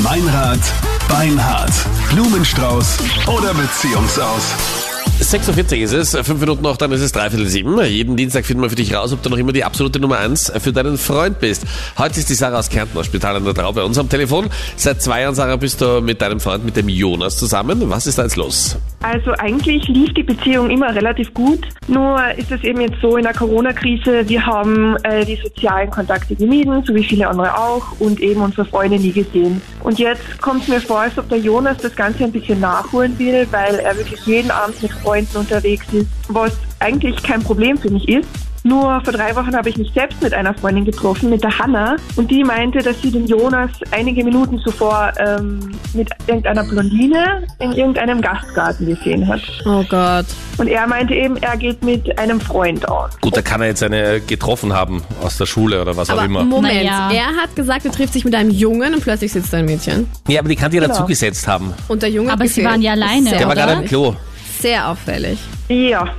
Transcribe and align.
Meinrad, 0.00 0.60
Beinhard, 1.08 1.72
Blumenstrauß 2.10 2.98
oder 3.26 3.52
Beziehungsaus. 3.52 4.91
46 5.20 5.80
ist 5.80 5.92
es, 5.92 6.10
fünf 6.26 6.40
Minuten 6.40 6.62
noch, 6.62 6.76
dann 6.76 6.90
ist 6.92 7.00
es 7.00 7.12
dreiviertel 7.12 7.46
sieben. 7.46 7.80
Jeden 7.84 8.16
Dienstag 8.16 8.44
finden 8.44 8.62
wir 8.62 8.70
für 8.70 8.76
dich 8.76 8.94
raus, 8.94 9.12
ob 9.12 9.22
du 9.22 9.30
noch 9.30 9.38
immer 9.38 9.52
die 9.52 9.64
absolute 9.64 10.00
Nummer 10.00 10.18
eins 10.18 10.52
für 10.58 10.72
deinen 10.72 10.98
Freund 10.98 11.38
bist. 11.38 11.64
Heute 11.98 12.18
ist 12.18 12.28
die 12.28 12.34
Sarah 12.34 12.58
aus 12.58 12.68
Kärnten 12.68 12.98
aus 12.98 13.06
Spital 13.06 13.36
an 13.36 13.44
der 13.44 13.54
Trau 13.54 13.72
bei 13.72 13.82
uns 13.82 13.98
am 13.98 14.08
Telefon. 14.08 14.48
Seit 14.76 15.00
zwei 15.02 15.22
Jahren, 15.22 15.34
Sarah, 15.34 15.56
bist 15.56 15.80
du 15.80 16.00
mit 16.00 16.20
deinem 16.20 16.40
Freund, 16.40 16.64
mit 16.64 16.76
dem 16.76 16.88
Jonas 16.88 17.36
zusammen. 17.36 17.88
Was 17.88 18.06
ist 18.06 18.18
da 18.18 18.24
jetzt 18.24 18.36
los? 18.36 18.76
Also 19.02 19.32
eigentlich 19.32 19.86
lief 19.88 20.12
die 20.14 20.22
Beziehung 20.22 20.70
immer 20.70 20.94
relativ 20.94 21.32
gut. 21.34 21.60
Nur 21.88 22.20
ist 22.36 22.50
es 22.52 22.62
eben 22.62 22.80
jetzt 22.80 23.00
so 23.00 23.16
in 23.16 23.24
der 23.24 23.34
Corona-Krise, 23.34 24.28
wir 24.28 24.46
haben 24.46 24.96
äh, 25.02 25.24
die 25.24 25.38
sozialen 25.42 25.90
Kontakte 25.90 26.36
gemieden, 26.36 26.84
so 26.86 26.94
wie 26.94 27.02
viele 27.02 27.28
andere 27.28 27.56
auch, 27.56 28.00
und 28.00 28.20
eben 28.20 28.40
unsere 28.40 28.64
Freunde 28.64 28.98
nie 28.98 29.12
gesehen. 29.12 29.60
Und 29.82 29.98
jetzt 29.98 30.40
kommt 30.40 30.62
es 30.62 30.68
mir 30.68 30.80
vor, 30.80 31.00
als 31.00 31.18
ob 31.18 31.28
der 31.28 31.38
Jonas 31.38 31.78
das 31.78 31.94
Ganze 31.96 32.24
ein 32.24 32.32
bisschen 32.32 32.60
nachholen 32.60 33.18
will, 33.18 33.46
weil 33.50 33.76
er 33.76 33.96
wirklich 33.96 34.24
jeden 34.26 34.50
Abend 34.50 34.80
mit 34.80 34.92
Freunden 35.02 35.36
unterwegs 35.36 35.86
ist, 35.92 36.06
was 36.28 36.52
eigentlich 36.80 37.22
kein 37.22 37.42
Problem 37.42 37.76
für 37.78 37.90
mich 37.90 38.08
ist. 38.08 38.28
Nur 38.64 39.00
vor 39.02 39.12
drei 39.12 39.34
Wochen 39.34 39.56
habe 39.56 39.70
ich 39.70 39.76
mich 39.76 39.90
selbst 39.92 40.22
mit 40.22 40.32
einer 40.32 40.54
Freundin 40.54 40.84
getroffen, 40.84 41.30
mit 41.30 41.42
der 41.42 41.58
Hanna, 41.58 41.96
und 42.14 42.30
die 42.30 42.44
meinte, 42.44 42.78
dass 42.78 43.02
sie 43.02 43.10
den 43.10 43.26
Jonas 43.26 43.70
einige 43.90 44.22
Minuten 44.22 44.60
zuvor 44.60 45.12
ähm, 45.18 45.72
mit 45.94 46.08
irgendeiner 46.28 46.62
Blondine 46.62 47.42
in 47.58 47.72
irgendeinem 47.72 48.20
Gastgarten 48.20 48.86
gesehen 48.86 49.26
hat. 49.26 49.40
Oh 49.66 49.82
Gott. 49.88 50.26
Und 50.58 50.68
er 50.68 50.86
meinte 50.86 51.12
eben, 51.12 51.36
er 51.38 51.56
geht 51.56 51.82
mit 51.82 52.16
einem 52.20 52.40
Freund 52.40 52.88
aus. 52.88 53.10
Gut, 53.20 53.36
da 53.36 53.42
kann 53.42 53.62
er 53.62 53.66
jetzt 53.66 53.82
eine 53.82 54.20
getroffen 54.20 54.72
haben 54.72 55.02
aus 55.24 55.38
der 55.38 55.46
Schule 55.46 55.82
oder 55.82 55.96
was 55.96 56.08
auch 56.10 56.14
Aber 56.18 56.26
immer. 56.26 56.44
Moment, 56.44 56.74
Naja. 56.84 57.10
er 57.12 57.42
hat 57.42 57.56
gesagt, 57.56 57.84
er 57.84 57.90
trifft 57.90 58.12
sich 58.12 58.24
mit 58.24 58.36
einem 58.36 58.50
Jungen 58.50 58.94
und 58.94 59.02
plötzlich 59.02 59.32
sitzt 59.32 59.52
da 59.52 59.56
ein 59.56 59.64
Mädchen. 59.64 60.06
Ja, 60.28 60.38
aber 60.38 60.48
die 60.48 60.54
kann 60.54 60.70
die 60.70 60.76
ja 60.76 60.82
Genau. 60.84 60.94
dazugesetzt 60.94 61.48
haben. 61.48 61.74
Und 61.88 62.00
der 62.02 62.10
Junge 62.10 62.32
Aber 62.32 62.46
sie 62.46 62.62
waren 62.64 62.80
ja 62.80 62.92
alleine, 62.92 63.30
Der 63.30 63.40
war 63.40 63.46
oder? 63.46 63.54
gerade 63.56 63.72
im 63.82 63.88
Klo. 63.88 64.14
Sehr 64.62 64.88
auffällig. 64.88 65.40
Ja, 65.68 66.14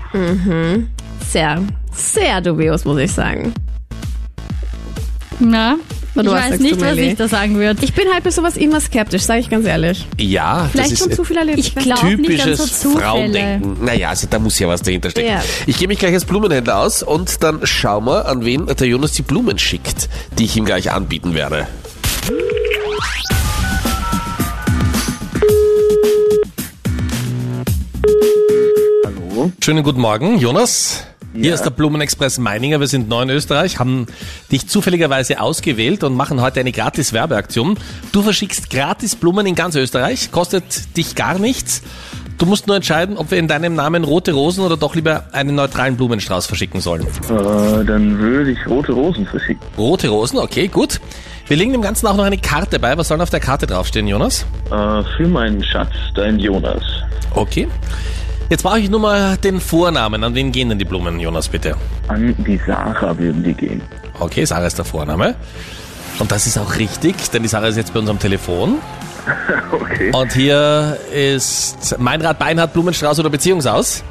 Sehr, 1.32 1.62
sehr 1.94 2.42
dubios, 2.42 2.84
muss 2.84 3.00
ich 3.00 3.10
sagen. 3.14 3.54
Na, 5.40 5.78
ich 6.14 6.26
weiß 6.26 6.60
nicht, 6.60 6.76
du, 6.76 6.82
was 6.82 6.98
ich 6.98 7.16
da 7.16 7.30
sagen 7.30 7.56
würde. 7.56 7.86
Ich 7.86 7.94
bin 7.94 8.06
halt 8.14 8.26
bei 8.26 8.32
sowas 8.32 8.58
immer 8.58 8.82
skeptisch, 8.82 9.22
sage 9.22 9.40
ich 9.40 9.50
ganz 9.50 9.66
ehrlich. 9.66 10.06
Ja, 10.20 10.68
Vielleicht 10.70 10.92
das 10.92 11.00
schon 11.00 11.10
ist 11.12 11.16
zu 11.16 11.24
viel 11.24 11.38
erlebt. 11.38 11.58
Ich 11.58 11.74
glaube 11.74 12.06
nicht 12.18 12.42
an 12.42 12.48
typisches 12.50 12.58
so 12.82 12.90
Zufälle. 12.90 13.06
Frauendenken. 13.06 13.86
Naja, 13.86 14.10
also 14.10 14.28
da 14.30 14.40
muss 14.40 14.60
ja 14.60 14.68
was 14.68 14.82
dahinter 14.82 15.10
stecken. 15.10 15.30
Ja. 15.30 15.42
Ich 15.66 15.78
gehe 15.78 15.88
mich 15.88 16.00
gleich 16.00 16.14
als 16.14 16.26
Blumenhändler 16.26 16.80
aus 16.80 17.02
und 17.02 17.42
dann 17.44 17.66
schauen 17.66 18.04
wir, 18.04 18.28
an 18.28 18.44
wen 18.44 18.66
der 18.66 18.88
Jonas 18.88 19.14
die 19.14 19.22
Blumen 19.22 19.58
schickt, 19.58 20.10
die 20.38 20.44
ich 20.44 20.58
ihm 20.58 20.66
gleich 20.66 20.92
anbieten 20.92 21.34
werde. 21.34 21.66
Schönen 29.64 29.82
guten 29.82 30.02
Morgen, 30.02 30.40
Jonas. 30.40 31.08
Hier 31.34 31.54
ist 31.54 31.64
der 31.64 31.70
Blumenexpress 31.70 32.38
Meininger. 32.38 32.82
Wir 32.82 32.88
sind 32.88 33.08
neu 33.08 33.22
in 33.22 33.30
Österreich, 33.30 33.80
haben 33.80 34.08
dich 34.52 34.68
zufälligerweise 34.68 35.40
ausgewählt 35.40 36.04
und 36.04 36.16
machen 36.16 36.42
heute 36.42 36.60
eine 36.60 36.74
gratis 36.74 37.14
Werbeaktion. 37.14 37.78
Du 38.12 38.24
verschickst 38.24 38.70
gratis 38.70 39.16
Blumen 39.16 39.46
in 39.46 39.56
ganz 39.56 39.76
Österreich, 39.76 40.34
kostet 40.34 40.98
dich 40.98 41.16
gar 41.16 41.40
nichts. 41.40 41.82
Du 42.38 42.46
musst 42.46 42.68
nur 42.68 42.76
entscheiden, 42.76 43.16
ob 43.16 43.32
wir 43.32 43.38
in 43.38 43.48
deinem 43.48 43.74
Namen 43.74 44.04
rote 44.04 44.34
Rosen 44.34 44.66
oder 44.66 44.76
doch 44.76 44.96
lieber 44.96 45.28
einen 45.32 45.56
neutralen 45.56 45.96
Blumenstrauß 45.96 46.46
verschicken 46.46 46.82
sollen. 46.82 47.04
Äh, 47.04 47.86
dann 47.86 48.20
würde 48.20 48.52
ich 48.52 48.68
rote 48.68 48.92
Rosen 48.92 49.26
verschicken. 49.26 49.66
Rote 49.78 50.10
Rosen, 50.10 50.40
okay, 50.40 50.68
gut. 50.68 51.00
Wir 51.48 51.56
legen 51.56 51.72
dem 51.72 51.82
Ganzen 51.82 52.08
auch 52.08 52.18
noch 52.18 52.26
eine 52.26 52.38
Karte 52.38 52.80
bei. 52.80 52.98
Was 52.98 53.08
soll 53.08 53.22
auf 53.22 53.30
der 53.30 53.40
Karte 53.40 53.66
draufstehen, 53.66 54.10
Jonas? 54.10 54.46
Äh, 54.70 55.04
für 55.16 55.28
meinen 55.30 55.64
Schatz, 55.64 55.94
dein 56.16 56.38
Jonas. 56.38 56.84
Okay. 57.34 57.70
Jetzt 58.54 58.62
brauche 58.62 58.80
ich 58.80 58.88
nur 58.88 59.00
mal 59.00 59.36
den 59.38 59.60
Vornamen. 59.60 60.24
An 60.24 60.36
wen 60.36 60.52
gehen 60.52 60.70
denn 60.70 60.78
die 60.78 60.86
Blumen, 60.86 61.20
Jonas, 61.20 61.50
bitte? 61.50 61.76
An 62.08 62.36
die 62.38 62.60
Sarah 62.68 63.18
würden 63.18 63.44
die 63.44 63.56
gehen. 63.56 63.82
Okay, 64.20 64.46
Sarah 64.46 64.68
ist 64.68 64.78
der 64.78 64.86
Vorname. 64.86 65.34
Und 66.20 66.32
das 66.32 66.46
ist 66.46 66.60
auch 66.60 66.78
richtig, 66.78 67.32
denn 67.32 67.42
die 67.42 67.50
Sarah 67.50 67.70
ist 67.70 67.78
jetzt 67.78 67.96
bei 67.96 68.00
uns 68.00 68.12
am 68.12 68.20
Telefon. 68.20 68.76
Okay. 69.72 70.12
Und 70.14 70.34
hier 70.34 71.00
ist 71.12 71.98
Meinrad, 71.98 72.38
Beinhard, 72.38 72.74
Blumenstrauß 72.74 73.20
oder 73.22 73.32
Beziehungsaus. 73.32 74.04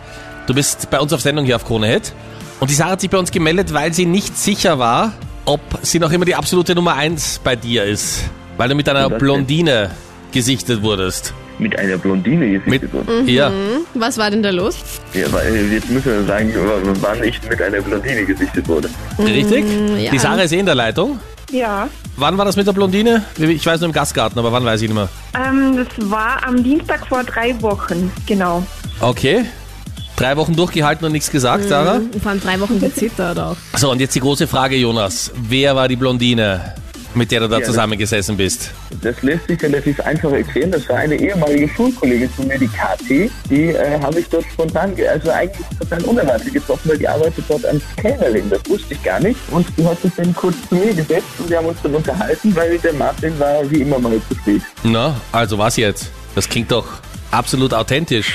Du 0.48 0.54
bist 0.54 0.90
bei 0.90 0.98
uns 0.98 1.12
auf 1.12 1.20
Sendung 1.20 1.44
hier 1.44 1.54
auf 1.54 1.64
Krone 1.64 1.86
Hit. 1.86 2.12
Und 2.58 2.68
die 2.68 2.74
Sarah 2.74 2.92
hat 2.92 3.00
sich 3.00 3.10
bei 3.10 3.18
uns 3.18 3.30
gemeldet, 3.30 3.72
weil 3.72 3.92
sie 3.92 4.06
nicht 4.06 4.36
sicher 4.36 4.80
war, 4.80 5.12
ob 5.44 5.60
sie 5.82 6.00
noch 6.00 6.10
immer 6.10 6.24
die 6.24 6.34
absolute 6.34 6.74
Nummer 6.74 6.94
eins 6.94 7.40
bei 7.44 7.54
dir 7.54 7.84
ist. 7.84 8.24
Weil 8.56 8.70
du 8.70 8.74
mit 8.74 8.88
einer? 8.88 9.08
Blondine 9.08 9.90
gesichtet 10.32 10.82
wurdest. 10.82 11.32
Mit 11.62 11.78
einer 11.78 11.96
Blondine 11.96 12.58
gesichtet 12.58 12.92
worden. 12.92 13.28
ja. 13.28 13.50
Was 13.94 14.18
war 14.18 14.30
denn 14.30 14.42
da 14.42 14.50
los? 14.50 14.76
Ja, 15.14 15.30
weil 15.32 15.54
jetzt 15.72 15.88
müssen 15.90 16.12
wir 16.12 16.24
sagen, 16.24 16.52
wann 17.00 17.22
ich 17.22 17.40
mit 17.48 17.60
einer 17.62 17.80
Blondine 17.80 18.24
gesichtet 18.24 18.66
wurde. 18.68 18.88
Richtig? 19.18 19.64
ja. 19.98 20.10
Die 20.10 20.18
Sarah 20.18 20.42
ist 20.42 20.52
eh 20.52 20.58
in 20.58 20.66
der 20.66 20.74
Leitung. 20.74 21.18
ja. 21.50 21.88
Wann 22.16 22.36
war 22.36 22.44
das 22.44 22.56
mit 22.56 22.66
der 22.66 22.72
Blondine? 22.74 23.24
Ich 23.38 23.64
weiß 23.64 23.80
nur 23.80 23.88
im 23.88 23.92
Gastgarten, 23.94 24.38
aber 24.38 24.52
wann 24.52 24.64
weiß 24.66 24.82
ich 24.82 24.88
nicht 24.88 24.94
mehr. 24.96 25.08
Ähm, 25.34 25.76
das 25.78 26.10
war 26.10 26.46
am 26.46 26.62
Dienstag 26.62 27.06
vor 27.06 27.24
drei 27.24 27.54
Wochen, 27.62 28.12
genau. 28.26 28.62
Okay. 29.00 29.46
Drei 30.16 30.36
Wochen 30.36 30.54
durchgehalten 30.54 31.06
und 31.06 31.12
nichts 31.12 31.30
gesagt, 31.30 31.64
Sarah. 31.68 31.94
Und 31.96 32.20
vor 32.22 32.32
allem 32.32 32.40
drei 32.40 32.60
Wochen 32.60 32.78
gezittert 32.78 33.38
auch. 33.38 33.56
So, 33.76 33.90
und 33.90 34.00
jetzt 34.00 34.14
die 34.14 34.20
große 34.20 34.46
Frage, 34.46 34.76
Jonas. 34.76 35.32
Wer 35.48 35.74
war 35.74 35.88
die 35.88 35.96
Blondine, 35.96 36.74
mit 37.14 37.30
der 37.30 37.40
du 37.40 37.48
da 37.48 37.58
Ja, 37.58 37.64
zusammengesessen 37.64 38.36
bist? 38.36 38.70
Das 39.02 39.20
lässt 39.22 39.46
sich 39.46 39.62
relativ 39.62 40.00
einfach 40.00 40.32
erklären. 40.32 40.70
Das 40.70 40.88
war 40.88 40.96
eine 40.96 41.14
ehemalige 41.16 41.68
Schulkollegin 41.68 42.28
von 42.30 42.46
mir, 42.46 42.58
die 42.58 42.68
KT. 42.68 43.30
Die 43.50 43.68
äh, 43.68 44.00
habe 44.00 44.20
ich 44.20 44.28
dort 44.28 44.44
spontan, 44.52 44.94
also 45.10 45.30
eigentlich 45.30 45.66
total 45.78 46.02
unerwartet 46.04 46.52
getroffen, 46.52 46.90
weil 46.90 46.98
die 46.98 47.08
arbeitet 47.08 47.44
dort 47.48 47.64
als 47.66 47.82
Kellnerin. 47.96 48.48
Das 48.50 48.60
wusste 48.68 48.94
ich 48.94 49.02
gar 49.02 49.20
nicht. 49.20 49.38
Und 49.50 49.66
die 49.76 49.84
hat 49.84 50.00
sich 50.00 50.12
dann 50.16 50.34
kurz 50.34 50.56
zu 50.68 50.74
mir 50.74 50.94
gesetzt 50.94 51.26
und 51.38 51.50
wir 51.50 51.58
haben 51.58 51.66
uns 51.66 51.78
dann 51.82 51.94
unterhalten, 51.94 52.54
weil 52.54 52.78
der 52.78 52.92
Martin 52.94 53.38
war 53.38 53.68
wie 53.70 53.82
immer 53.82 53.98
mal 53.98 54.20
zu 54.28 54.34
spät. 54.36 54.62
Na, 54.82 55.20
also 55.32 55.58
was 55.58 55.76
jetzt? 55.76 56.10
Das 56.34 56.48
klingt 56.48 56.70
doch 56.72 56.86
absolut 57.30 57.74
authentisch. 57.74 58.32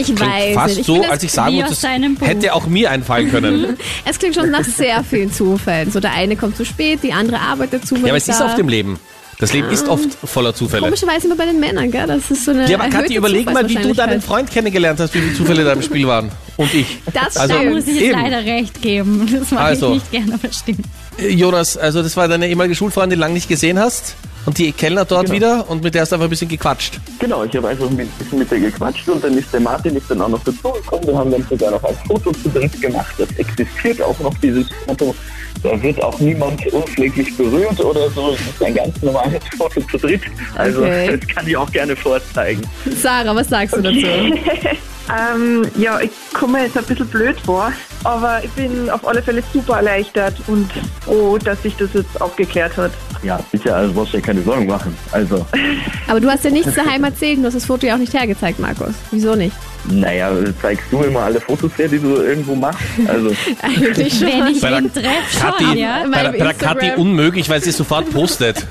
Ich 0.00 0.04
Klingt 0.06 0.20
weiß 0.20 0.54
fast 0.54 0.68
nicht. 0.68 0.80
Ich 0.80 0.86
so, 0.86 1.02
als 1.04 1.22
ich 1.22 1.32
sagen 1.32 1.52
wie 1.52 1.56
muss, 1.56 1.64
aus 1.64 1.70
das 1.70 1.80
deinem 1.80 2.14
Buch. 2.14 2.26
hätte 2.26 2.54
auch 2.54 2.66
mir 2.66 2.90
einfallen 2.90 3.30
können. 3.30 3.76
es 4.04 4.18
klingt 4.18 4.34
schon 4.34 4.50
nach 4.50 4.64
sehr 4.64 5.02
vielen 5.04 5.32
Zufällen. 5.32 5.90
So 5.90 6.00
der 6.00 6.12
eine 6.12 6.36
kommt 6.36 6.56
zu 6.56 6.64
spät, 6.64 7.00
die 7.02 7.12
andere 7.12 7.40
arbeitet 7.40 7.82
zufällig 7.86 8.06
ja, 8.06 8.12
aber 8.12 8.16
es 8.18 8.28
ist 8.28 8.42
auf 8.42 8.54
dem 8.54 8.68
Leben. 8.68 8.98
Das 9.40 9.52
Leben 9.52 9.68
ist 9.70 9.86
oft 9.88 10.08
voller 10.24 10.52
Zufälle. 10.52 10.82
Komischerweise 10.82 11.26
immer 11.28 11.36
bei 11.36 11.46
den 11.46 11.60
Männern, 11.60 11.92
gell? 11.92 12.08
Das 12.08 12.28
ist 12.28 12.44
so 12.44 12.50
eine 12.50 12.68
Ja, 12.68 12.76
aber 12.80 12.88
Kathi, 12.88 13.14
überleg 13.14 13.46
mal, 13.46 13.68
wie 13.68 13.76
du 13.76 13.94
deinen. 13.94 14.20
Freund 14.20 14.50
kennengelernt 14.50 14.98
hast, 14.98 15.14
wie 15.14 15.20
viele 15.20 15.34
Zufälle 15.34 15.62
da 15.62 15.74
im 15.74 15.82
Spiel 15.82 16.08
waren. 16.08 16.32
Und 16.56 16.74
ich. 16.74 16.98
Das 17.14 17.36
Also- 17.36 17.54
Da 17.54 17.62
muss 17.62 17.86
ich 17.86 17.94
jetzt 17.94 18.02
Eben. 18.02 18.20
leider 18.20 18.44
recht 18.44 18.82
geben. 18.82 19.28
Das 19.38 19.52
mache 19.52 19.62
Also. 19.64 19.86
ich 19.88 19.94
nicht 19.94 20.10
gerne, 20.10 20.34
aber 20.34 20.52
stimmt. 20.52 20.80
Äh, 21.20 21.28
Jonas, 21.28 21.76
also 21.76 22.02
das 22.02 22.16
war 22.16 22.26
deine 22.26 22.48
ehemalige 22.48 22.74
Schulfreundin, 22.74 23.10
die 23.10 23.14
du 23.16 23.20
lange 23.20 23.34
nicht 23.34 23.48
gesehen 23.48 23.78
hast. 23.78 24.16
Und 24.48 24.56
die 24.56 24.72
Kellner 24.72 25.04
dort 25.04 25.26
Genau. 25.26 25.34
wieder 25.36 25.68
und 25.68 25.82
mit 25.84 25.94
der 25.94 26.00
hast 26.00 26.12
du 26.12 26.14
einfach 26.16 26.26
ein 26.26 26.30
bisschen 26.30 26.48
gequatscht. 26.48 26.98
Genau, 27.18 27.44
ich 27.44 27.54
habe 27.54 27.68
einfach 27.68 27.84
ein 27.86 27.94
bisschen 27.98 28.38
mit 28.38 28.50
ihr 28.50 28.60
gequatscht 28.60 29.06
und 29.06 29.22
dann 29.22 29.36
ist 29.36 29.52
der 29.52 29.60
Martin 29.60 29.94
ist 29.94 30.10
dann 30.10 30.22
auch 30.22 30.28
noch 30.30 30.42
dazugekommen. 30.42 31.06
Wir 31.06 31.18
haben 31.18 31.30
dann 31.30 31.46
sogar 31.50 31.70
noch 31.72 31.84
ein 31.84 31.94
Foto 32.06 32.32
zu 32.32 32.48
dritt 32.48 32.80
gemacht. 32.80 33.14
Das 33.18 33.28
existiert 33.36 34.00
auch 34.00 34.18
noch, 34.20 34.32
dieses 34.38 34.66
Foto. 34.86 35.14
Da 35.62 35.82
wird 35.82 36.02
auch 36.02 36.18
niemand 36.20 36.66
unpfleglich 36.72 37.36
berührt 37.36 37.78
oder 37.78 38.08
so. 38.08 38.30
Das 38.30 38.40
ist 38.40 38.62
ein 38.62 38.74
ganz 38.74 39.02
normales 39.02 39.42
Foto 39.58 39.82
zu 39.82 39.98
dritt. 39.98 40.22
Also 40.54 40.80
Okay. 40.80 41.18
das 41.20 41.28
kann 41.28 41.46
ich 41.46 41.54
auch 41.54 41.70
gerne 41.70 41.94
vorzeigen. 41.94 42.62
Sarah, 43.02 43.36
was 43.36 43.48
sagst 43.50 43.76
du 43.76 43.82
dazu? 43.82 43.98
Ähm, 45.10 45.66
ja, 45.78 46.00
ich 46.00 46.10
komme 46.34 46.58
mir 46.58 46.64
jetzt 46.64 46.76
ein 46.76 46.84
bisschen 46.84 47.06
blöd 47.06 47.36
vor, 47.40 47.72
aber 48.04 48.44
ich 48.44 48.50
bin 48.50 48.90
auf 48.90 49.06
alle 49.06 49.22
Fälle 49.22 49.42
super 49.52 49.76
erleichtert 49.76 50.34
und 50.46 50.70
froh, 51.04 51.38
dass 51.38 51.62
sich 51.62 51.74
das 51.76 51.90
jetzt 51.94 52.20
aufgeklärt 52.20 52.76
hat. 52.76 52.92
Ja, 53.22 53.40
sicher, 53.50 53.74
also 53.74 53.92
brauchst 53.94 54.12
du 54.12 54.18
ja 54.18 54.22
keine 54.22 54.42
Sorgen 54.42 54.66
machen. 54.66 54.96
Also, 55.12 55.44
Aber 56.08 56.20
du 56.20 56.28
hast 56.28 56.44
ja 56.44 56.50
nichts 56.50 56.74
daheim 56.74 57.04
erzählt, 57.04 57.38
du 57.38 57.46
hast 57.46 57.54
das 57.54 57.64
Foto 57.64 57.86
ja 57.86 57.94
auch 57.94 57.98
nicht 57.98 58.12
hergezeigt, 58.14 58.58
Markus. 58.58 58.94
Wieso 59.10 59.34
nicht? 59.34 59.56
naja, 59.90 60.30
zeigst 60.60 60.84
du 60.90 61.02
immer 61.02 61.20
alle 61.20 61.40
Fotos 61.40 61.70
her, 61.78 61.88
die 61.88 61.98
du 61.98 62.16
irgendwo 62.16 62.54
machst? 62.54 62.80
Also, 63.06 63.30
Eigentlich 63.62 64.20
Wenn 64.20 64.48
ich 64.48 64.60
Bei 64.60 64.70
der 64.70 64.80
ihn 64.80 64.92
treffe, 64.92 65.38
Kathi, 65.40 65.64
schon, 65.64 65.78
ja. 65.78 66.04
bei 66.12 66.22
der, 66.22 66.30
bei 66.32 66.38
der 66.38 66.50
Instagram. 66.50 66.78
Kathi 66.78 66.90
unmöglich, 67.00 67.48
weil 67.48 67.62
sie 67.62 67.70
es 67.70 67.76
sofort 67.78 68.10
postet. 68.12 68.66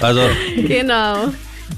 Also, 0.00 0.20
Genau. 0.56 1.28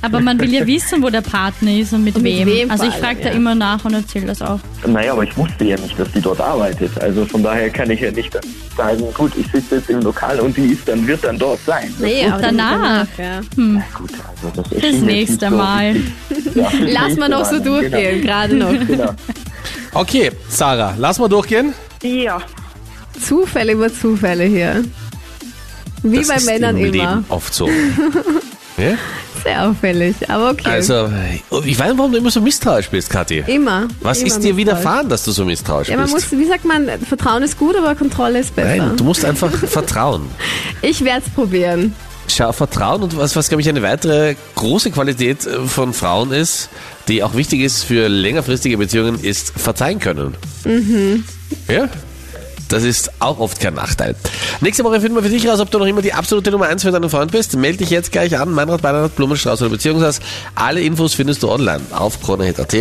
Aber 0.00 0.20
man 0.20 0.40
will 0.40 0.52
ja 0.52 0.66
wissen, 0.66 1.02
wo 1.02 1.10
der 1.10 1.20
Partner 1.20 1.72
ist 1.76 1.92
und 1.92 2.02
mit, 2.04 2.16
Und 2.16 2.22
mit 2.22 2.38
wem. 2.38 2.46
wem 2.46 2.70
Also 2.70 2.84
ich 2.84 2.94
frage 2.94 3.20
da 3.22 3.28
ja. 3.28 3.34
immer 3.34 3.54
nach 3.54 3.84
und 3.84 3.94
erzähle 3.94 4.26
das 4.26 4.40
auch. 4.42 4.58
naja, 4.86 5.12
aber 5.12 5.24
ich 5.24 5.36
wusste 5.36 5.64
ja 5.64 5.76
nicht, 5.78 5.98
dass 5.98 6.10
die 6.12 6.20
dort 6.20 6.40
arbeitet. 6.40 6.98
Also 7.00 7.24
von 7.26 7.42
daher 7.42 7.68
kann 7.70 7.90
ich 7.90 8.00
ja 8.00 8.10
nicht 8.10 8.36
sagen, 8.76 9.02
gut, 9.14 9.32
ich 9.36 9.46
sitze 9.52 9.76
jetzt 9.76 9.90
im 9.90 10.00
Lokal 10.00 10.40
und 10.40 10.56
die 10.56 10.66
ist 10.72 10.88
dann, 10.88 11.06
wird 11.06 11.22
dann 11.24 11.38
dort 11.38 11.60
sein. 11.66 11.92
Das 11.98 12.08
Nee, 12.08 12.26
aber 12.26 12.42
danach. 12.42 13.06
ja. 13.18 13.40
Na 13.56 13.82
gut, 13.96 14.10
also 14.34 14.62
das, 14.62 14.72
erschien 14.72 14.92
jetzt 14.94 15.02
nächste 15.04 15.50
so 15.50 15.56
Mal. 15.56 15.96
Ja, 16.54 16.64
das 16.64 16.72
Lass 16.92 17.16
mal 17.16 17.28
noch 17.28 17.44
so 17.44 17.58
durchgehen, 17.60 18.22
gerade 18.22 18.54
noch. 18.54 18.70
Genau. 18.72 18.84
genau. 18.86 19.10
okay, 19.94 20.30
Sarah, 20.48 20.94
lass 20.98 21.18
mal 21.18 21.28
durchgehen. 21.28 21.72
Ja, 22.02 22.40
Zufälle 23.20 23.72
über 23.72 23.92
Zufälle 23.92 24.44
hier. 24.44 24.82
Wie 26.02 26.16
Das 26.18 26.28
bei 26.28 26.34
ist 26.36 26.46
Männern 26.46 26.76
im 26.76 26.92
immer. 26.92 26.92
Leben 27.10 27.24
oft 27.28 27.54
so. 27.54 27.68
Ja? 28.78 28.94
Sehr 29.44 29.68
auffällig, 29.68 30.14
aber 30.30 30.50
okay. 30.50 30.68
Also, 30.70 31.10
ich 31.64 31.78
weiß 31.78 31.88
nicht, 31.88 31.98
warum 31.98 32.12
du 32.12 32.18
immer 32.18 32.30
so 32.30 32.40
misstrauisch 32.40 32.88
bist, 32.88 33.10
Kathi. 33.10 33.44
immer. 33.46 33.88
Was 34.00 34.18
immer 34.18 34.28
ist 34.28 34.40
dir 34.40 34.56
widerfahren, 34.56 35.08
dass 35.08 35.24
du 35.24 35.32
so 35.32 35.44
misstrauisch 35.44 35.88
Ja, 35.88 35.96
man 35.96 36.10
bist? 36.10 36.30
muss, 36.32 36.40
wie 36.40 36.46
sagt 36.46 36.64
man, 36.64 36.88
Vertrauen 37.06 37.42
ist 37.42 37.58
gut, 37.58 37.76
aber 37.76 37.94
Kontrolle 37.94 38.38
ist 38.38 38.54
besser. 38.54 38.76
Nein, 38.76 38.96
du 38.96 39.04
musst 39.04 39.24
einfach 39.24 39.50
vertrauen. 39.68 40.22
Ich 40.80 41.04
werde 41.04 41.22
es 41.26 41.32
probieren. 41.34 41.94
Schau, 42.28 42.52
Vertrauen 42.52 43.02
und 43.02 43.16
was, 43.16 43.34
was 43.36 43.48
glaube 43.48 43.60
ich, 43.62 43.68
eine 43.68 43.82
weitere 43.82 44.36
große 44.54 44.90
Qualität 44.92 45.44
äh, 45.44 45.58
von 45.66 45.92
Frauen 45.92 46.32
ist, 46.32 46.70
die 47.08 47.22
auch 47.22 47.34
wichtig 47.34 47.60
ist 47.60 47.82
für 47.82 48.08
längerfristige 48.08 48.78
Beziehungen, 48.78 49.18
ist 49.22 49.52
verzeihen 49.58 49.98
können. 49.98 50.34
Mhm. 50.64 51.24
Ja? 51.68 51.88
Das 52.72 52.84
ist 52.84 53.10
auch 53.18 53.38
oft 53.38 53.60
kein 53.60 53.74
Nachteil. 53.74 54.14
Nächste 54.62 54.82
Woche 54.82 54.98
finden 54.98 55.14
wir 55.14 55.22
für 55.22 55.28
dich 55.28 55.46
raus, 55.46 55.60
ob 55.60 55.70
du 55.70 55.78
noch 55.78 55.84
immer 55.84 56.00
die 56.00 56.14
absolute 56.14 56.50
Nummer 56.50 56.68
1 56.68 56.82
für 56.82 56.90
deinen 56.90 57.10
Freund 57.10 57.30
bist. 57.30 57.54
Meld 57.54 57.80
dich 57.80 57.90
jetzt 57.90 58.12
gleich 58.12 58.38
an, 58.38 58.50
Meinrad, 58.50 58.80
Beinrad, 58.80 59.14
Blumenstrauß 59.14 59.60
oder 59.60 59.72
Beziehungshaus. 59.72 60.20
Alle 60.54 60.80
Infos 60.80 61.12
findest 61.12 61.42
du 61.42 61.50
online 61.50 61.82
auf 61.90 62.22
kronehit.at. 62.22 62.74